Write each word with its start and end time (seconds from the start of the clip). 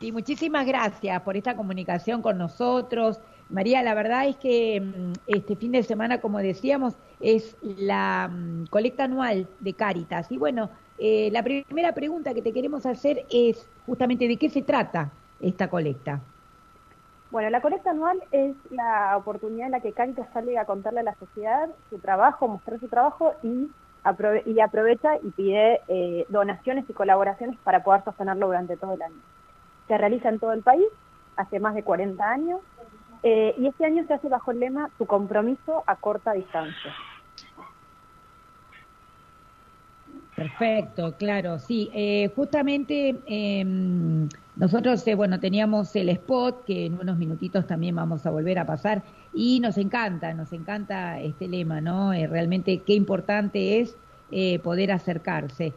Sí, 0.00 0.12
muchísimas 0.12 0.64
gracias 0.64 1.20
por 1.22 1.36
esta 1.36 1.56
comunicación 1.56 2.22
con 2.22 2.38
nosotros. 2.38 3.20
María, 3.50 3.82
la 3.82 3.94
verdad 3.94 4.28
es 4.28 4.36
que 4.36 4.80
mm, 4.80 5.12
este 5.26 5.56
fin 5.56 5.72
de 5.72 5.82
semana, 5.82 6.20
como 6.20 6.38
decíamos, 6.38 6.94
es 7.18 7.56
la 7.62 8.30
mm, 8.32 8.66
colecta 8.66 9.04
anual 9.04 9.48
de 9.58 9.72
Cáritas. 9.74 10.30
Y 10.30 10.38
bueno, 10.38 10.70
eh, 10.98 11.30
la 11.32 11.42
primera 11.42 11.92
pregunta 11.94 12.32
que 12.32 12.42
te 12.42 12.52
queremos 12.52 12.86
hacer 12.86 13.26
es 13.28 13.68
justamente 13.86 14.28
de 14.28 14.36
qué 14.36 14.48
se 14.50 14.62
trata 14.62 15.10
esta 15.40 15.68
colecta. 15.68 16.20
Bueno, 17.32 17.50
la 17.50 17.60
colecta 17.60 17.90
anual 17.90 18.22
es 18.30 18.54
la 18.70 19.16
oportunidad 19.16 19.66
en 19.66 19.72
la 19.72 19.80
que 19.80 19.92
Cáritas 19.92 20.28
sale 20.32 20.58
a 20.58 20.64
contarle 20.64 21.00
a 21.00 21.02
la 21.02 21.14
sociedad 21.16 21.68
su 21.90 21.98
trabajo, 21.98 22.46
mostrar 22.46 22.78
su 22.78 22.86
trabajo 22.86 23.32
y, 23.42 23.68
y 24.46 24.60
aprovecha 24.60 25.16
y 25.24 25.30
pide 25.30 25.80
eh, 25.88 26.24
donaciones 26.28 26.88
y 26.88 26.92
colaboraciones 26.92 27.58
para 27.64 27.82
poder 27.82 28.04
sostenerlo 28.04 28.46
durante 28.46 28.76
todo 28.76 28.94
el 28.94 29.02
año. 29.02 29.20
Se 29.88 29.98
realiza 29.98 30.28
en 30.28 30.38
todo 30.38 30.52
el 30.52 30.62
país, 30.62 30.86
hace 31.36 31.58
más 31.58 31.74
de 31.74 31.82
40 31.82 32.22
años, 32.30 32.60
eh, 33.22 33.54
y 33.58 33.66
este 33.66 33.84
año 33.84 34.04
se 34.06 34.14
hace 34.14 34.28
bajo 34.28 34.52
el 34.52 34.60
lema 34.60 34.90
Tu 34.96 35.06
compromiso 35.06 35.82
a 35.86 35.96
corta 35.96 36.32
distancia. 36.32 36.94
Perfecto, 40.36 41.16
claro, 41.18 41.58
sí. 41.58 41.90
Eh, 41.92 42.30
justamente 42.36 43.16
em, 43.26 44.28
nosotros, 44.54 45.04
eh, 45.08 45.16
bueno, 45.16 45.40
teníamos 45.40 45.96
el 45.96 46.10
spot 46.10 46.64
que 46.64 46.86
en 46.86 46.94
unos 46.94 47.18
minutitos 47.18 47.66
también 47.66 47.96
vamos 47.96 48.24
a 48.24 48.30
volver 48.30 48.60
a 48.60 48.64
pasar 48.64 49.02
y 49.34 49.58
nos 49.58 49.78
encanta, 49.78 50.32
nos 50.34 50.52
encanta 50.52 51.18
este 51.18 51.48
lema, 51.48 51.80
¿no? 51.80 52.12
realmente 52.12 52.82
qué 52.82 52.94
importante 52.94 53.80
es 53.80 53.96
poder 54.62 54.92
acercarse. 54.92 55.72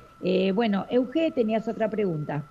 bueno, 0.53 0.86
Euge, 0.89 1.31
tenías 1.31 1.67
otra 1.67 1.89
pregunta. 1.89 2.44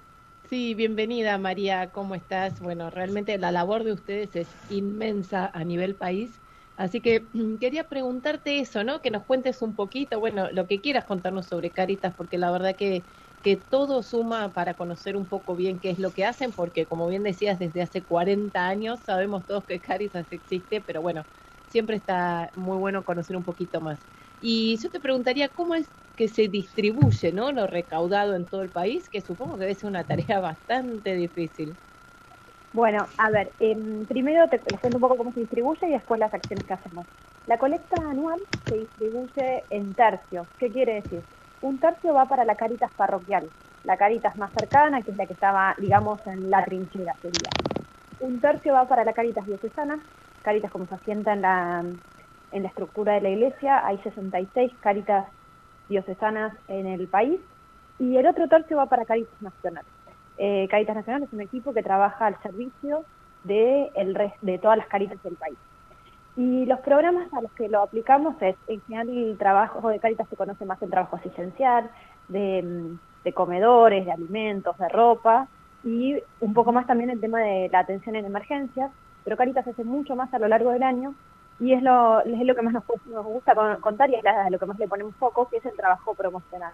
Sí, 0.50 0.74
bienvenida 0.74 1.38
María, 1.38 1.92
¿cómo 1.92 2.16
estás? 2.16 2.58
Bueno, 2.60 2.90
realmente 2.90 3.38
la 3.38 3.52
labor 3.52 3.84
de 3.84 3.92
ustedes 3.92 4.34
es 4.34 4.58
inmensa 4.66 5.48
a 5.54 5.62
nivel 5.64 5.96
país, 5.96 6.42
así 6.74 7.00
que 7.00 7.28
quería 7.60 7.88
preguntarte 7.88 8.58
eso, 8.58 8.82
¿no? 8.82 9.00
Que 9.00 9.12
nos 9.12 9.24
cuentes 9.24 9.62
un 9.62 9.76
poquito, 9.76 10.18
bueno, 10.18 10.50
lo 10.50 10.66
que 10.66 10.80
quieras 10.80 11.04
contarnos 11.04 11.46
sobre 11.46 11.72
Caritas, 11.72 12.14
porque 12.16 12.36
la 12.36 12.50
verdad 12.50 12.74
que, 12.76 13.06
que 13.42 13.56
todo 13.56 14.02
suma 14.02 14.52
para 14.52 14.74
conocer 14.74 15.16
un 15.16 15.28
poco 15.28 15.54
bien 15.54 15.78
qué 15.78 15.90
es 15.90 16.00
lo 16.00 16.12
que 16.12 16.24
hacen, 16.24 16.52
porque 16.52 16.84
como 16.86 17.06
bien 17.06 17.22
decías, 17.22 17.60
desde 17.60 17.82
hace 17.82 18.04
40 18.04 18.66
años 18.66 19.04
sabemos 19.04 19.46
todos 19.46 19.64
que 19.66 19.80
Caritas 19.80 20.32
existe, 20.32 20.80
pero 20.80 21.00
bueno, 21.00 21.28
siempre 21.66 21.94
está 21.96 22.50
muy 22.56 22.76
bueno 22.78 23.04
conocer 23.04 23.36
un 23.36 23.44
poquito 23.44 23.80
más. 23.80 24.08
Y 24.40 24.76
yo 24.82 24.90
te 24.90 24.98
preguntaría, 25.00 25.48
¿cómo 25.50 25.74
es 25.76 25.92
que 26.20 26.28
se 26.28 26.48
distribuye 26.48 27.32
¿no? 27.32 27.50
lo 27.50 27.66
recaudado 27.66 28.34
en 28.34 28.44
todo 28.44 28.60
el 28.60 28.68
país, 28.68 29.08
que 29.08 29.22
supongo 29.22 29.54
que 29.54 29.60
debe 29.60 29.74
ser 29.74 29.88
una 29.88 30.04
tarea 30.04 30.38
bastante 30.40 31.14
difícil. 31.14 31.72
Bueno, 32.74 33.06
a 33.16 33.30
ver, 33.30 33.50
em, 33.58 34.04
primero 34.04 34.46
te, 34.50 34.58
cuento 34.58 34.98
un 34.98 35.00
poco 35.00 35.16
cómo 35.16 35.32
se 35.32 35.40
distribuye 35.40 35.88
y 35.88 35.92
después 35.92 36.20
las 36.20 36.34
acciones 36.34 36.66
que 36.66 36.74
hacemos. 36.74 37.06
La 37.46 37.56
colecta 37.56 37.96
anual 38.02 38.38
se 38.68 38.76
distribuye 38.76 39.64
en 39.70 39.94
tercios. 39.94 40.46
¿Qué 40.58 40.68
quiere 40.68 41.00
decir? 41.00 41.22
Un 41.62 41.78
tercio 41.78 42.12
va 42.12 42.26
para 42.26 42.44
la 42.44 42.54
caritas 42.54 42.92
parroquial, 42.92 43.48
la 43.84 43.96
caritas 43.96 44.36
más 44.36 44.52
cercana, 44.52 45.00
que 45.00 45.12
es 45.12 45.16
la 45.16 45.24
que 45.24 45.32
estaba, 45.32 45.74
digamos, 45.78 46.20
en 46.26 46.50
la 46.50 46.62
trinchera 46.66 47.14
sería. 47.22 47.48
Un 48.20 48.42
tercio 48.42 48.74
va 48.74 48.86
para 48.86 49.04
la 49.04 49.14
caritas 49.14 49.46
diocesana, 49.46 49.98
caritas 50.42 50.70
como 50.70 50.86
se 50.86 50.96
asienta 50.96 51.32
en 51.32 51.40
la, 51.40 51.82
en 52.52 52.62
la 52.62 52.68
estructura 52.68 53.14
de 53.14 53.22
la 53.22 53.30
iglesia, 53.30 53.86
hay 53.86 53.96
66 54.02 54.70
caritas 54.82 55.24
diocesanas 55.90 56.54
en 56.68 56.86
el 56.86 57.06
país 57.08 57.38
y 57.98 58.16
el 58.16 58.26
otro 58.26 58.48
tercio 58.48 58.78
va 58.78 58.86
para 58.86 59.04
Caritas 59.04 59.42
Nacional. 59.42 59.84
Eh, 60.38 60.66
Caritas 60.70 60.96
Nacional 60.96 61.24
es 61.24 61.32
un 61.34 61.42
equipo 61.42 61.74
que 61.74 61.82
trabaja 61.82 62.26
al 62.26 62.40
servicio 62.42 63.04
de, 63.44 63.90
el 63.94 64.16
de 64.40 64.58
todas 64.58 64.78
las 64.78 64.86
caritas 64.86 65.22
del 65.22 65.34
país. 65.34 65.58
Y 66.36 66.64
los 66.64 66.80
programas 66.80 67.30
a 67.34 67.42
los 67.42 67.52
que 67.52 67.68
lo 67.68 67.82
aplicamos 67.82 68.40
es, 68.40 68.56
en 68.68 68.80
general 68.82 69.10
el 69.10 69.36
trabajo 69.36 69.86
de 69.90 69.98
Caritas 69.98 70.28
se 70.30 70.36
conoce 70.36 70.64
más 70.64 70.80
el 70.80 70.88
trabajo 70.88 71.16
asistencial, 71.16 71.90
de, 72.28 72.96
de 73.24 73.32
comedores, 73.34 74.06
de 74.06 74.12
alimentos, 74.12 74.78
de 74.78 74.88
ropa, 74.88 75.48
y 75.84 76.16
un 76.40 76.54
poco 76.54 76.72
más 76.72 76.86
también 76.86 77.10
el 77.10 77.20
tema 77.20 77.40
de 77.40 77.68
la 77.70 77.80
atención 77.80 78.14
en 78.16 78.24
emergencias, 78.24 78.90
pero 79.24 79.36
Caritas 79.36 79.66
hace 79.66 79.84
mucho 79.84 80.16
más 80.16 80.32
a 80.32 80.38
lo 80.38 80.48
largo 80.48 80.70
del 80.70 80.84
año 80.84 81.14
y 81.60 81.74
es 81.74 81.82
lo, 81.82 82.20
es 82.20 82.40
lo 82.40 82.54
que 82.54 82.62
más 82.62 82.72
nos, 82.72 82.84
gusta 83.24 83.54
contar 83.80 84.08
y 84.08 84.14
es 84.14 84.22
lo 84.50 84.58
que 84.58 84.66
más 84.66 84.78
le 84.78 84.88
ponemos 84.88 85.14
foco, 85.16 85.48
que 85.48 85.58
es 85.58 85.66
el 85.66 85.76
trabajo 85.76 86.14
promocional. 86.14 86.72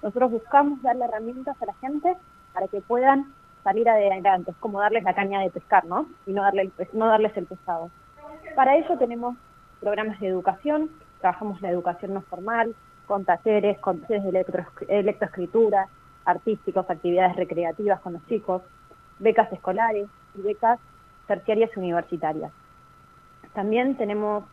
Nosotros 0.00 0.30
buscamos 0.30 0.80
darle 0.80 1.06
herramientas 1.06 1.60
a 1.60 1.66
la 1.66 1.74
gente 1.74 2.16
para 2.54 2.68
que 2.68 2.80
puedan 2.80 3.32
salir 3.64 3.88
adelante, 3.88 4.52
es 4.52 4.56
como 4.58 4.80
darles 4.80 5.02
la 5.02 5.14
caña 5.14 5.40
de 5.40 5.50
pescar, 5.50 5.84
¿no? 5.84 6.06
Y 6.24 6.32
no, 6.32 6.42
darle 6.42 6.70
no 6.92 7.08
darles 7.08 7.36
el 7.36 7.46
pesado. 7.46 7.90
Para 8.54 8.76
ello 8.76 8.96
tenemos 8.96 9.36
programas 9.80 10.20
de 10.20 10.28
educación, 10.28 10.88
trabajamos 11.20 11.60
la 11.60 11.70
educación 11.70 12.14
no 12.14 12.20
formal, 12.22 12.76
con 13.06 13.24
talleres, 13.24 13.78
con 13.80 14.00
talleres 14.02 14.22
de 14.22 14.28
electro, 14.28 14.64
electroescritura, 14.86 15.88
artísticos, 16.24 16.88
actividades 16.88 17.34
recreativas 17.34 18.00
con 18.00 18.12
los 18.12 18.26
chicos, 18.26 18.62
becas 19.18 19.52
escolares 19.52 20.06
y 20.36 20.42
becas 20.42 20.78
terciarias 21.26 21.76
universitarias. 21.76 22.52
También 23.54 23.96
tenemos 23.96 24.44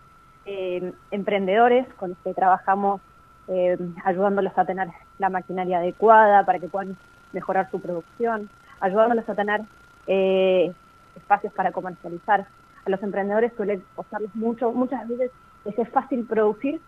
eh, 0.45 0.93
emprendedores 1.11 1.87
con 1.95 2.11
los 2.11 2.17
que 2.19 2.33
trabajamos 2.33 3.01
eh, 3.47 3.77
ayudándolos 4.03 4.57
a 4.57 4.65
tener 4.65 4.89
la 5.19 5.29
maquinaria 5.29 5.77
adecuada 5.77 6.45
para 6.45 6.59
que 6.59 6.67
puedan 6.67 6.97
mejorar 7.33 7.69
su 7.69 7.79
producción, 7.79 8.49
ayudándolos 8.79 9.27
a 9.29 9.35
tener 9.35 9.61
eh, 10.07 10.71
espacios 11.15 11.53
para 11.53 11.71
comercializar. 11.71 12.47
A 12.85 12.89
los 12.89 13.01
emprendedores 13.01 13.53
suele 13.57 13.81
costarles 13.95 14.33
mucho, 14.35 14.71
muchas 14.71 15.07
veces 15.07 15.31
es 15.65 15.89
fácil 15.89 16.25
producir, 16.25 16.79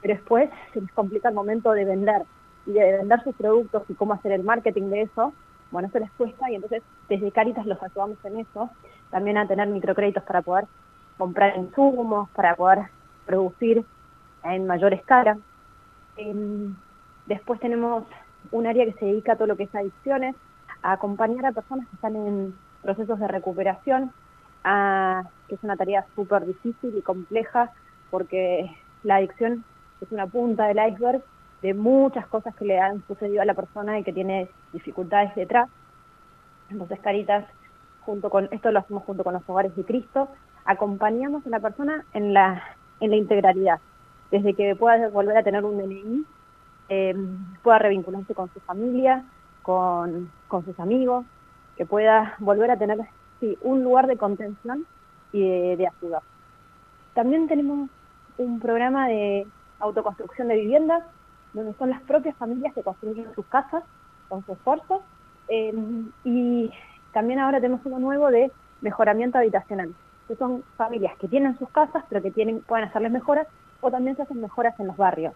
pero 0.00 0.14
después 0.14 0.48
se 0.72 0.80
les 0.80 0.92
complica 0.92 1.28
el 1.28 1.34
momento 1.34 1.72
de 1.72 1.84
vender 1.84 2.22
y 2.66 2.72
de 2.72 2.98
vender 2.98 3.22
sus 3.24 3.34
productos 3.34 3.82
y 3.88 3.94
cómo 3.94 4.14
hacer 4.14 4.32
el 4.32 4.44
marketing 4.44 4.90
de 4.90 5.02
eso. 5.02 5.32
Bueno, 5.70 5.88
eso 5.88 5.98
les 5.98 6.10
cuesta 6.12 6.50
y 6.50 6.54
entonces 6.56 6.82
desde 7.08 7.32
Caritas 7.32 7.66
los 7.66 7.82
ayudamos 7.82 8.18
en 8.24 8.40
eso, 8.40 8.70
también 9.10 9.38
a 9.38 9.46
tener 9.46 9.68
microcréditos 9.68 10.22
para 10.22 10.42
poder 10.42 10.66
comprar 11.20 11.54
insumos, 11.58 12.30
para 12.30 12.56
poder 12.56 12.86
producir 13.26 13.84
en 14.42 14.66
mayor 14.66 14.94
escala. 14.94 15.36
Em, 16.16 16.74
después 17.26 17.60
tenemos 17.60 18.04
un 18.50 18.66
área 18.66 18.86
que 18.86 18.94
se 18.94 19.04
dedica 19.04 19.32
a 19.32 19.36
todo 19.36 19.48
lo 19.48 19.56
que 19.56 19.64
es 19.64 19.74
adicciones, 19.74 20.34
a 20.82 20.92
acompañar 20.92 21.44
a 21.44 21.52
personas 21.52 21.86
que 21.88 21.96
están 21.96 22.16
en 22.16 22.54
procesos 22.82 23.18
de 23.20 23.28
recuperación, 23.28 24.12
que 25.46 25.54
es 25.54 25.62
una 25.62 25.76
tarea 25.76 26.06
súper 26.14 26.46
difícil 26.46 26.96
y 26.96 27.02
compleja 27.02 27.70
porque 28.10 28.74
la 29.02 29.16
adicción 29.16 29.62
es 30.00 30.10
una 30.12 30.26
punta 30.26 30.68
del 30.68 30.80
iceberg 30.92 31.22
de 31.60 31.74
muchas 31.74 32.26
cosas 32.28 32.54
que 32.56 32.64
le 32.64 32.80
han 32.80 33.06
sucedido 33.06 33.42
a 33.42 33.44
la 33.44 33.54
persona 33.54 33.98
y 33.98 34.04
que 34.04 34.14
tiene 34.14 34.48
dificultades 34.72 35.34
detrás. 35.34 35.68
Entonces, 36.70 36.98
Caritas, 37.00 37.44
junto 38.06 38.30
con 38.30 38.48
esto 38.50 38.70
lo 38.70 38.78
hacemos 38.78 39.04
junto 39.04 39.22
con 39.22 39.34
los 39.34 39.42
hogares 39.46 39.76
de 39.76 39.84
Cristo, 39.84 40.28
acompañamos 40.70 41.44
a 41.46 41.50
la 41.50 41.58
persona 41.58 42.04
en 42.12 42.32
la, 42.32 42.62
en 43.00 43.10
la 43.10 43.16
integralidad, 43.16 43.80
desde 44.30 44.54
que 44.54 44.76
pueda 44.76 45.08
volver 45.08 45.36
a 45.36 45.42
tener 45.42 45.64
un 45.64 45.78
DNI, 45.78 46.24
eh, 46.88 47.16
pueda 47.62 47.80
revincularse 47.80 48.34
con 48.34 48.48
su 48.54 48.60
familia, 48.60 49.24
con, 49.62 50.30
sus 50.64 50.78
amigos, 50.78 51.26
que 51.76 51.86
pueda 51.86 52.36
volver 52.38 52.70
a 52.70 52.76
tener 52.76 52.98
sí, 53.40 53.58
un 53.62 53.82
lugar 53.82 54.06
de 54.06 54.16
contención 54.16 54.86
y 55.32 55.40
de, 55.40 55.76
de 55.76 55.88
ayuda. 55.88 56.22
También 57.14 57.48
tenemos 57.48 57.90
un 58.38 58.60
programa 58.60 59.08
de 59.08 59.48
autoconstrucción 59.80 60.48
de 60.48 60.56
viviendas, 60.56 61.02
donde 61.52 61.74
son 61.74 61.90
las 61.90 62.00
propias 62.02 62.36
familias 62.36 62.72
que 62.74 62.84
construyen 62.84 63.34
sus 63.34 63.44
casas 63.46 63.82
con 64.28 64.46
su 64.46 64.52
esfuerzo. 64.52 65.02
Eh, 65.48 65.74
y 66.24 66.70
también 67.12 67.40
ahora 67.40 67.60
tenemos 67.60 67.80
uno 67.84 67.98
nuevo 67.98 68.30
de 68.30 68.52
mejoramiento 68.82 69.38
habitacional, 69.38 69.92
que 70.30 70.36
son 70.36 70.62
familias 70.76 71.18
que 71.18 71.26
tienen 71.26 71.58
sus 71.58 71.68
casas, 71.70 72.04
pero 72.08 72.22
que 72.22 72.30
tienen, 72.30 72.60
pueden 72.60 72.84
hacerles 72.84 73.10
mejoras, 73.10 73.48
o 73.80 73.90
también 73.90 74.14
se 74.14 74.22
hacen 74.22 74.40
mejoras 74.40 74.78
en 74.78 74.86
los 74.86 74.96
barrios. 74.96 75.34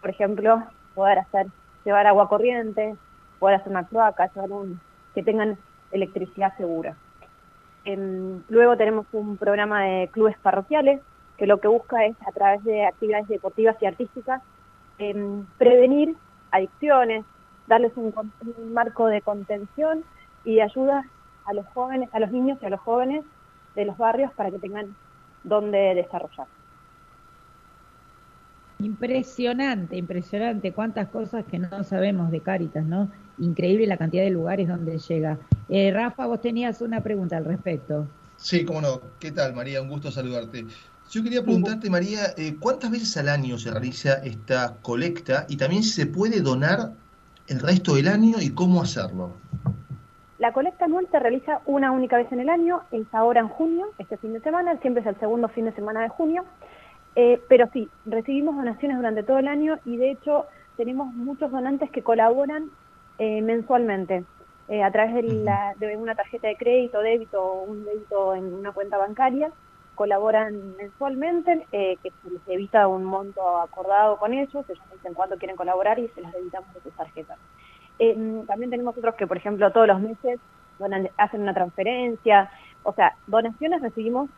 Por 0.00 0.10
ejemplo, 0.10 0.64
poder 0.96 1.20
hacer, 1.20 1.46
llevar 1.84 2.08
agua 2.08 2.28
corriente, 2.28 2.96
poder 3.38 3.60
hacer 3.60 3.70
una 3.70 3.86
cloaca, 3.86 4.32
llevar 4.34 4.50
un, 4.50 4.80
que 5.14 5.22
tengan 5.22 5.56
electricidad 5.92 6.56
segura. 6.56 6.96
Em, 7.84 8.42
luego 8.48 8.76
tenemos 8.76 9.06
un 9.12 9.36
programa 9.36 9.84
de 9.84 10.08
clubes 10.08 10.36
parroquiales, 10.38 11.00
que 11.38 11.46
lo 11.46 11.60
que 11.60 11.68
busca 11.68 12.04
es, 12.04 12.16
a 12.26 12.32
través 12.32 12.64
de 12.64 12.84
actividades 12.84 13.28
deportivas 13.28 13.76
y 13.80 13.86
artísticas, 13.86 14.42
em, 14.98 15.46
prevenir 15.56 16.16
adicciones, 16.50 17.24
darles 17.68 17.92
un, 17.94 18.12
un, 18.16 18.74
marco 18.74 19.06
de 19.06 19.22
contención 19.22 20.02
y 20.44 20.58
ayuda 20.58 21.04
a 21.44 21.52
los 21.52 21.64
jóvenes, 21.68 22.12
a 22.12 22.18
los 22.18 22.32
niños 22.32 22.58
y 22.60 22.66
a 22.66 22.70
los 22.70 22.80
jóvenes 22.80 23.24
de 23.74 23.84
los 23.84 23.96
barrios 23.96 24.32
para 24.34 24.50
que 24.50 24.58
tengan 24.58 24.94
donde 25.44 25.94
desarrollar. 25.94 26.46
Impresionante, 28.80 29.96
impresionante, 29.96 30.72
cuántas 30.72 31.08
cosas 31.08 31.44
que 31.44 31.58
no 31.58 31.84
sabemos 31.84 32.32
de 32.32 32.40
Cáritas, 32.40 32.84
¿no? 32.84 33.10
Increíble 33.38 33.86
la 33.86 33.96
cantidad 33.96 34.24
de 34.24 34.30
lugares 34.30 34.66
donde 34.66 34.98
llega. 34.98 35.38
Eh, 35.68 35.92
Rafa, 35.92 36.26
vos 36.26 36.40
tenías 36.40 36.80
una 36.80 37.00
pregunta 37.00 37.36
al 37.36 37.44
respecto. 37.44 38.08
Sí, 38.36 38.64
cómo 38.64 38.80
no. 38.80 39.00
¿Qué 39.20 39.30
tal, 39.30 39.54
María? 39.54 39.80
Un 39.80 39.88
gusto 39.88 40.10
saludarte. 40.10 40.66
Yo 41.10 41.22
quería 41.22 41.44
preguntarte, 41.44 41.90
María, 41.90 42.34
eh, 42.36 42.56
¿cuántas 42.58 42.90
veces 42.90 43.16
al 43.18 43.28
año 43.28 43.56
se 43.56 43.70
realiza 43.70 44.14
esta 44.14 44.78
colecta 44.82 45.46
y 45.48 45.56
también 45.56 45.84
se 45.84 46.06
puede 46.06 46.40
donar 46.40 46.92
el 47.46 47.60
resto 47.60 47.94
del 47.94 48.08
año 48.08 48.40
y 48.40 48.50
cómo 48.50 48.82
hacerlo? 48.82 49.36
La 50.42 50.52
colecta 50.52 50.86
anual 50.86 51.06
se 51.12 51.20
realiza 51.20 51.60
una 51.66 51.92
única 51.92 52.16
vez 52.16 52.32
en 52.32 52.40
el 52.40 52.48
año, 52.48 52.80
es 52.90 53.06
ahora 53.12 53.38
en 53.38 53.46
junio, 53.46 53.90
este 53.98 54.16
fin 54.16 54.32
de 54.32 54.40
semana, 54.40 54.76
siempre 54.78 55.00
es 55.00 55.06
el 55.06 55.14
segundo 55.20 55.46
fin 55.46 55.66
de 55.66 55.72
semana 55.72 56.02
de 56.02 56.08
junio, 56.08 56.44
eh, 57.14 57.40
pero 57.48 57.68
sí, 57.72 57.88
recibimos 58.06 58.56
donaciones 58.56 58.96
durante 58.96 59.22
todo 59.22 59.38
el 59.38 59.46
año 59.46 59.78
y 59.84 59.98
de 59.98 60.10
hecho 60.10 60.46
tenemos 60.76 61.14
muchos 61.14 61.52
donantes 61.52 61.92
que 61.92 62.02
colaboran 62.02 62.70
eh, 63.18 63.40
mensualmente. 63.40 64.24
Eh, 64.66 64.82
a 64.82 64.90
través 64.90 65.14
de, 65.14 65.96
una 65.96 66.16
tarjeta 66.16 66.48
de 66.48 66.56
crédito, 66.56 67.00
débito 67.02 67.40
o 67.40 67.62
un 67.62 67.84
débito 67.84 68.34
en 68.34 68.52
una 68.52 68.72
cuenta 68.72 68.98
bancaria, 68.98 69.52
colaboran 69.94 70.76
mensualmente, 70.76 71.68
que 71.70 72.10
se 72.20 72.30
les 72.30 72.44
debita 72.46 72.88
un 72.88 73.04
monto 73.04 73.60
acordado 73.60 74.16
con 74.16 74.34
ellos, 74.34 74.68
ellos 74.68 74.84
dicen 74.92 75.14
cuánto 75.14 75.36
quieren 75.36 75.56
colaborar 75.56 76.00
y 76.00 76.08
se 76.08 76.20
les 76.20 76.32
debitamos 76.32 76.74
de 76.74 76.80
sus 76.80 76.92
tarjetas. 76.94 77.38
Eh, 77.98 78.42
también 78.46 78.70
tenemos 78.70 78.96
otros 78.96 79.14
que, 79.14 79.26
por 79.26 79.36
ejemplo, 79.36 79.70
todos 79.72 79.86
los 79.86 80.00
meses 80.00 80.40
hacen 81.16 81.42
una 81.42 81.52
transferencia, 81.54 82.50
o 82.82 82.92
sea, 82.92 83.14
donaciones 83.26 83.82
recibimos 83.82 84.30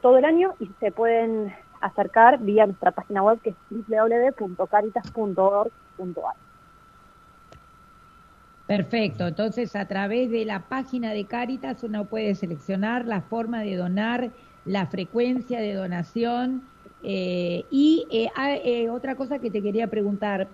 todo 0.00 0.18
el 0.18 0.24
año 0.24 0.54
y 0.60 0.70
se 0.78 0.92
pueden 0.92 1.52
acercar 1.80 2.38
vía 2.38 2.64
nuestra 2.64 2.92
página 2.92 3.22
web 3.22 3.40
que 3.42 3.50
es 3.50 3.56
www.caritas.org.ar. 3.68 6.36
Perfecto, 8.66 9.26
entonces 9.26 9.76
a 9.76 9.86
través 9.86 10.30
de 10.30 10.46
la 10.46 10.60
página 10.60 11.12
de 11.12 11.26
Caritas 11.26 11.82
uno 11.82 12.06
puede 12.06 12.34
seleccionar 12.34 13.04
la 13.04 13.20
forma 13.20 13.60
de 13.60 13.76
donar, 13.76 14.30
la 14.64 14.86
frecuencia 14.86 15.60
de 15.60 15.74
donación 15.74 16.62
eh, 17.04 17.66
y 17.70 18.06
eh, 18.10 18.30
ah, 18.34 18.54
eh, 18.56 18.88
otra 18.88 19.14
cosa 19.14 19.38
que 19.38 19.50
te 19.50 19.62
quería 19.62 19.88
preguntar, 19.88 20.48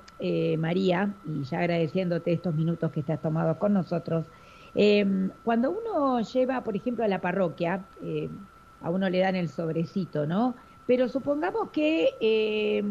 María, 0.59 1.15
y 1.25 1.45
ya 1.45 1.61
agradeciéndote 1.61 2.33
estos 2.33 2.55
minutos 2.55 2.91
que 2.93 3.05
has 3.11 3.23
tomado 3.23 3.59
con 3.59 3.73
nosotros, 3.73 4.27
cuando 5.43 5.71
uno 5.71 6.21
lleva, 6.21 6.63
por 6.63 6.77
ejemplo, 6.77 7.05
a 7.05 7.09
la 7.09 7.21
parroquia, 7.21 7.87
a 8.83 8.91
uno 8.91 9.09
le 9.09 9.19
dan 9.19 9.35
el 9.35 9.49
sobrecito, 9.49 10.27
¿no? 10.27 10.55
Pero 10.87 11.09
supongamos 11.09 11.71
que 11.71 12.85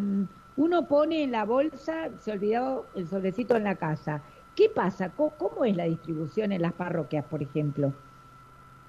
uno 0.56 0.88
pone 0.88 1.24
en 1.24 1.32
la 1.32 1.46
bolsa, 1.46 2.10
se 2.18 2.32
olvidó 2.32 2.88
el 2.96 3.08
sobrecito 3.08 3.56
en 3.56 3.64
la 3.64 3.76
casa 3.76 4.24
¿Qué 4.60 4.68
pasa? 4.68 5.14
¿Cómo, 5.16 5.64
es 5.64 5.78
la 5.78 5.86
distribución 5.86 6.52
en 6.52 6.62
las 6.62 6.74
parroquias, 6.74 7.24
por 7.24 7.42
ejemplo? 7.42 7.94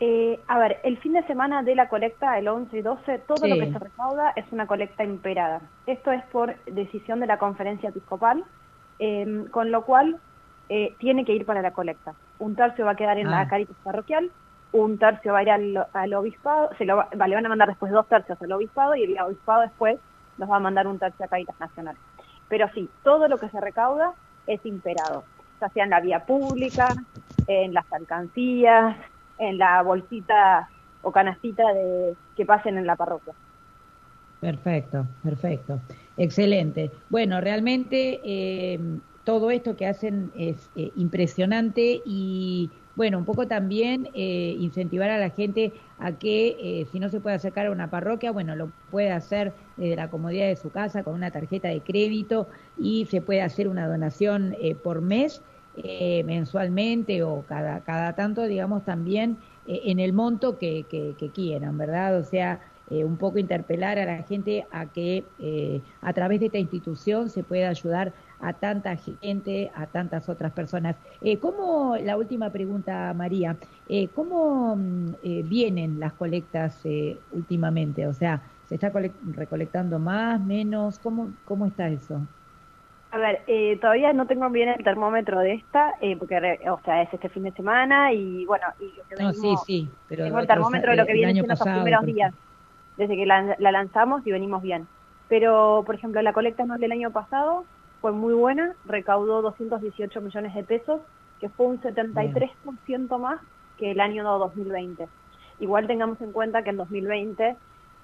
Eh, 0.02 0.40
a 0.48 0.58
ver, 0.58 0.80
el 0.82 0.96
fin 0.98 1.12
de 1.12 1.22
semana 1.26 1.62
de 1.62 1.74
la 1.74 1.90
colecta, 1.90 2.38
el 2.38 2.48
11 2.48 2.78
y 2.78 2.80
12, 2.80 3.18
todo 3.18 3.46
lo 3.46 3.56
que 3.56 3.70
se 3.70 3.78
recauda 3.78 4.32
es 4.34 4.46
una 4.50 4.66
colecta 4.66 5.04
imperada. 5.04 5.60
Esto 5.86 6.10
es 6.10 6.24
por 6.32 6.56
decisión 6.64 7.20
de 7.20 7.26
la 7.26 7.38
conferencia 7.38 7.90
episcopal, 7.90 8.42
em, 8.98 9.46
con 9.48 9.70
lo 9.70 9.84
cual 9.84 10.18
eh, 10.70 10.94
tiene 10.98 11.26
que 11.26 11.34
ir 11.34 11.44
para 11.44 11.60
la 11.60 11.72
colecta. 11.72 12.14
Un 12.38 12.56
tercio 12.56 12.86
va 12.86 12.92
a 12.92 12.96
quedar 12.96 13.18
en 13.18 13.30
la 13.30 13.40
ah. 13.40 13.48
caritas 13.48 13.76
parroquial, 13.84 14.30
un 14.72 14.96
tercio 14.96 15.34
va 15.34 15.40
a 15.40 15.42
ir 15.42 15.50
al, 15.50 16.14
obispado, 16.14 16.70
se 16.78 16.86
lo, 16.86 17.04
le 17.12 17.34
van 17.34 17.44
a 17.44 17.48
mandar 17.50 17.68
después 17.68 17.92
dos 17.92 18.06
tercios 18.06 18.40
al 18.40 18.52
obispado 18.52 18.94
y 18.94 19.02
el 19.02 19.20
obispado 19.20 19.62
después 19.62 19.98
nos 20.38 20.50
va 20.50 20.56
a 20.56 20.60
mandar 20.60 20.86
un 20.86 20.98
tercio 20.98 21.26
a 21.26 21.28
Caritas 21.28 21.60
Nacional. 21.60 21.96
Pero 22.48 22.70
sí, 22.72 22.88
todo 23.02 23.28
lo 23.28 23.36
que 23.36 23.50
se 23.50 23.60
recauda 23.60 24.14
es 24.46 24.64
imperado 24.64 25.24
ya 25.60 25.68
sea 25.68 25.84
en 25.84 25.90
la 25.90 26.00
vía 26.00 26.24
pública, 26.24 26.88
en 27.46 27.74
las 27.74 27.90
alcancías, 27.92 28.96
en 29.40 29.58
la 29.58 29.82
bolsita 29.82 30.68
o 31.02 31.10
canastita 31.10 31.72
de 31.72 32.14
que 32.36 32.44
pasen 32.44 32.78
en 32.78 32.86
la 32.86 32.94
parroquia. 32.94 33.34
Perfecto, 34.40 35.06
perfecto. 35.22 35.80
Excelente. 36.16 36.90
Bueno, 37.08 37.40
realmente 37.40 38.20
eh, 38.24 38.78
todo 39.24 39.50
esto 39.50 39.76
que 39.76 39.86
hacen 39.86 40.30
es 40.34 40.70
eh, 40.76 40.92
impresionante 40.96 42.00
y 42.04 42.70
bueno, 43.00 43.18
un 43.18 43.24
poco 43.24 43.46
también 43.46 44.08
eh, 44.12 44.56
incentivar 44.58 45.08
a 45.08 45.16
la 45.16 45.30
gente 45.30 45.72
a 45.98 46.18
que 46.18 46.56
eh, 46.60 46.86
si 46.92 47.00
no 47.00 47.08
se 47.08 47.20
puede 47.20 47.36
acercar 47.36 47.66
a 47.66 47.70
una 47.70 47.88
parroquia, 47.88 48.30
bueno, 48.30 48.56
lo 48.56 48.72
puede 48.90 49.10
hacer 49.10 49.54
desde 49.76 49.96
la 49.96 50.10
comodidad 50.10 50.48
de 50.48 50.56
su 50.56 50.70
casa 50.70 51.02
con 51.02 51.14
una 51.14 51.30
tarjeta 51.30 51.68
de 51.68 51.82
crédito 51.82 52.48
y 52.76 53.06
se 53.06 53.22
puede 53.22 53.42
hacer 53.42 53.68
una 53.68 53.86
donación 53.88 54.54
eh, 54.60 54.74
por 54.74 55.00
mes, 55.00 55.42
mensualmente 56.24 57.22
o 57.22 57.42
cada, 57.46 57.80
cada 57.80 58.14
tanto, 58.14 58.42
digamos, 58.42 58.84
también 58.84 59.38
en 59.66 59.98
el 59.98 60.12
monto 60.12 60.58
que, 60.58 60.84
que, 60.90 61.14
que 61.18 61.30
quieran, 61.30 61.78
¿verdad? 61.78 62.18
O 62.18 62.24
sea, 62.24 62.60
un 62.90 63.16
poco 63.16 63.38
interpelar 63.38 63.98
a 63.98 64.04
la 64.04 64.22
gente 64.24 64.66
a 64.72 64.86
que 64.86 65.24
a 66.00 66.12
través 66.12 66.40
de 66.40 66.46
esta 66.46 66.58
institución 66.58 67.30
se 67.30 67.44
pueda 67.44 67.68
ayudar 67.68 68.12
a 68.40 68.54
tanta 68.54 68.96
gente, 68.96 69.70
a 69.74 69.86
tantas 69.86 70.28
otras 70.28 70.52
personas. 70.52 70.96
Eh, 71.20 71.38
¿Cómo, 71.38 71.96
la 71.96 72.16
última 72.16 72.50
pregunta, 72.50 73.12
María, 73.14 73.58
eh, 73.86 74.08
cómo 74.08 74.76
mm, 74.76 75.14
eh, 75.22 75.42
vienen 75.44 76.00
las 76.00 76.14
colectas 76.14 76.80
eh, 76.84 77.22
últimamente? 77.30 78.06
O 78.06 78.14
sea, 78.14 78.42
¿se 78.66 78.74
está 78.76 78.92
recolectando 79.22 79.98
más, 79.98 80.40
menos? 80.40 80.98
¿Cómo, 80.98 81.36
cómo 81.44 81.66
está 81.66 81.88
eso? 81.88 82.26
A 83.12 83.18
ver, 83.18 83.42
todavía 83.80 84.12
no 84.12 84.26
tengo 84.26 84.48
bien 84.50 84.68
el 84.68 84.84
termómetro 84.84 85.40
de 85.40 85.54
esta, 85.54 85.94
porque, 86.18 86.60
o 86.70 86.80
sea, 86.84 87.02
es 87.02 87.12
este 87.12 87.28
fin 87.28 87.42
de 87.42 87.50
semana 87.52 88.12
y 88.12 88.44
bueno, 88.46 88.66
y 88.78 88.92
no, 89.20 89.32
sí, 89.32 89.54
sí, 89.66 89.90
pero 90.08 90.24
tengo 90.24 90.38
el 90.38 90.46
termómetro 90.46 90.92
de 90.92 90.96
lo 90.96 91.06
que 91.06 91.14
viene 91.14 91.32
siendo 91.32 91.52
los 91.52 91.60
primeros 91.60 92.04
días, 92.06 92.32
desde 92.96 93.16
que 93.16 93.26
la, 93.26 93.56
la, 93.58 93.72
lanzamos 93.72 94.24
y 94.26 94.30
venimos 94.30 94.62
bien. 94.62 94.86
Pero, 95.28 95.82
por 95.84 95.96
ejemplo, 95.96 96.22
la 96.22 96.32
colecta 96.32 96.64
no 96.64 96.78
del 96.78 96.92
año 96.92 97.10
pasado 97.10 97.64
fue 98.00 98.12
muy 98.12 98.34
buena, 98.34 98.74
recaudó 98.86 99.42
218 99.42 100.20
millones 100.20 100.54
de 100.54 100.62
pesos, 100.62 101.00
que 101.40 101.48
fue 101.48 101.66
un 101.66 101.80
73% 101.80 103.18
más 103.18 103.40
que 103.76 103.90
el 103.90 104.00
año 104.00 104.24
2020. 104.38 105.08
Igual 105.58 105.86
tengamos 105.86 106.20
en 106.20 106.32
cuenta 106.32 106.62
que 106.62 106.70
en 106.70 106.76
2020 106.76 107.56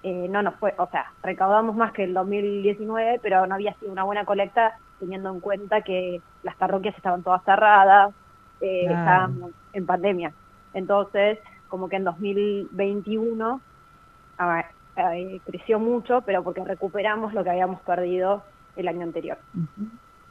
eh, 0.08 0.28
no 0.28 0.40
nos 0.40 0.54
fue, 0.54 0.72
o 0.78 0.86
sea, 0.86 1.10
recaudamos 1.20 1.74
más 1.74 1.90
que 1.90 2.04
el 2.04 2.14
2019, 2.14 3.18
pero 3.20 3.44
no 3.48 3.56
había 3.56 3.74
sido 3.74 3.90
una 3.90 4.04
buena 4.04 4.24
colecta 4.24 4.78
teniendo 5.00 5.30
en 5.32 5.40
cuenta 5.40 5.80
que 5.80 6.22
las 6.44 6.54
parroquias 6.54 6.96
estaban 6.96 7.24
todas 7.24 7.42
cerradas, 7.42 8.14
eh, 8.60 8.84
estábamos 8.84 9.50
en 9.72 9.84
pandemia. 9.84 10.32
Entonces, 10.74 11.40
como 11.66 11.88
que 11.88 11.96
en 11.96 12.04
2021 12.04 13.60
eh, 14.96 15.40
creció 15.44 15.80
mucho, 15.80 16.20
pero 16.20 16.44
porque 16.44 16.62
recuperamos 16.62 17.34
lo 17.34 17.42
que 17.42 17.50
habíamos 17.50 17.80
perdido 17.80 18.44
el 18.76 18.86
año 18.86 19.02
anterior. 19.02 19.38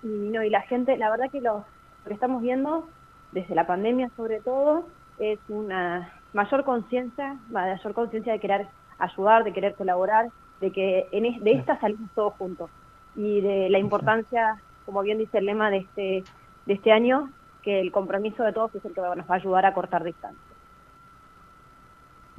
Y 0.03 0.07
no, 0.07 0.41
y 0.41 0.49
la 0.49 0.61
gente, 0.61 0.95
la 0.95 1.09
verdad 1.09 1.29
que 1.29 1.41
lo, 1.41 1.65
que 2.07 2.13
estamos 2.13 2.41
viendo 2.41 2.87
desde 3.33 3.55
la 3.55 3.67
pandemia 3.67 4.09
sobre 4.15 4.39
todo 4.39 4.87
es 5.19 5.37
una 5.49 6.13
mayor 6.31 6.63
conciencia, 6.63 7.35
mayor 7.49 7.93
conciencia 7.93 8.31
de 8.31 8.39
querer 8.39 8.67
ayudar, 8.97 9.43
de 9.43 9.53
querer 9.53 9.75
colaborar, 9.75 10.29
de 10.61 10.71
que 10.71 11.07
en 11.11 11.43
de 11.43 11.51
esta 11.51 11.79
salimos 11.79 12.09
todos 12.13 12.33
juntos 12.33 12.69
y 13.15 13.41
de 13.41 13.69
la 13.69 13.79
importancia, 13.79 14.61
como 14.85 15.01
bien 15.01 15.17
dice 15.17 15.37
el 15.39 15.45
lema 15.45 15.69
de 15.69 15.77
este 15.77 16.23
de 16.65 16.73
este 16.73 16.91
año, 16.91 17.29
que 17.61 17.79
el 17.79 17.91
compromiso 17.91 18.43
de 18.43 18.53
todos 18.53 18.73
es 18.75 18.85
el 18.85 18.93
que 18.93 19.01
nos 19.01 19.29
va 19.29 19.35
a 19.35 19.37
ayudar 19.37 19.65
a 19.65 19.73
cortar 19.73 20.03
distancia. 20.03 20.55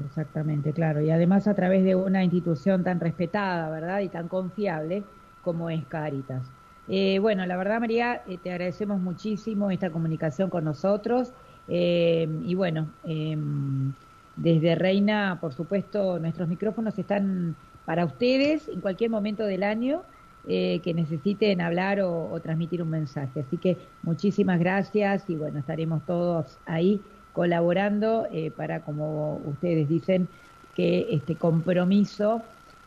Exactamente, 0.04 0.72
claro. 0.72 1.00
Y 1.00 1.10
además 1.10 1.48
a 1.48 1.54
través 1.54 1.84
de 1.84 1.94
una 1.94 2.22
institución 2.22 2.84
tan 2.84 3.00
respetada, 3.00 3.70
¿verdad? 3.70 4.00
Y 4.00 4.08
tan 4.08 4.28
confiable, 4.28 5.04
como 5.42 5.70
es 5.70 5.84
Caritas. 5.86 6.52
Eh, 6.88 7.18
bueno, 7.18 7.46
la 7.46 7.56
verdad, 7.56 7.80
María, 7.80 8.22
eh, 8.26 8.38
te 8.38 8.50
agradecemos 8.50 9.00
muchísimo 9.00 9.70
esta 9.70 9.90
comunicación 9.90 10.50
con 10.50 10.64
nosotros. 10.64 11.32
Eh, 11.66 12.28
y 12.42 12.54
bueno, 12.54 12.88
em, 13.04 13.92
desde 14.36 14.74
Reina, 14.74 15.38
por 15.40 15.52
supuesto, 15.52 16.18
nuestros 16.18 16.48
micrófonos 16.48 16.98
están 16.98 17.56
para 17.84 18.04
ustedes 18.04 18.68
en 18.68 18.80
cualquier 18.80 19.10
momento 19.10 19.44
del 19.44 19.62
año 19.62 20.02
que 20.46 20.92
necesiten 20.94 21.60
hablar 21.60 22.00
o, 22.00 22.30
o, 22.30 22.38
transmitir 22.38 22.80
un 22.80 22.90
mensaje. 22.90 23.40
Así 23.40 23.56
que 23.56 23.76
muchísimas 24.04 24.60
gracias 24.60 25.28
y 25.28 25.34
bueno, 25.34 25.58
estaremos 25.58 26.06
todos 26.06 26.58
ahí 26.66 27.00
colaborando 27.32 28.28
para, 28.56 28.82
como 28.82 29.40
ustedes 29.44 29.88
dicen, 29.88 30.28
que 30.76 31.06
este 31.10 31.34
compromiso 31.36 32.42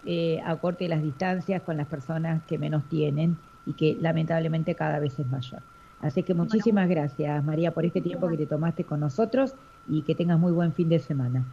eh, 0.05 0.39
acorte 0.45 0.87
las 0.87 1.01
distancias 1.01 1.61
con 1.63 1.75
las 1.75 1.87
personas 1.87 2.43
que 2.43 2.57
menos 2.57 2.87
tienen 2.87 3.35
y 3.65 3.73
que 3.73 3.97
lamentablemente 3.99 4.75
cada 4.75 4.99
vez 4.99 5.19
es 5.19 5.27
mayor. 5.27 5.61
Así 5.99 6.23
que 6.23 6.33
muchísimas 6.33 6.87
gracias, 6.87 7.43
María, 7.43 7.71
por 7.71 7.83
este 7.83 7.99
tiempo 7.99 8.29
que 8.29 8.37
te 8.37 8.45
tomaste 8.45 8.85
con 8.85 9.01
nosotros 9.01 9.55
y 9.89 10.03
que 10.03 10.15
tengas 10.15 10.39
muy 10.39 10.51
buen 10.51 10.73
fin 10.73 10.89
de 10.89 10.99
semana. 10.99 11.45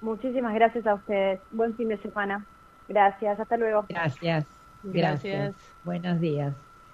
Muchísimas 0.00 0.54
gracias 0.54 0.86
a 0.86 0.94
ustedes. 0.94 1.40
Buen 1.50 1.76
fin 1.76 1.88
de 1.88 1.98
semana. 2.02 2.46
Gracias. 2.88 3.38
Hasta 3.38 3.56
luego. 3.56 3.86
Gracias. 3.88 4.46
Gracias. 4.82 5.22
gracias. 5.32 5.56
Buenos 5.84 6.20
días. 6.20 6.71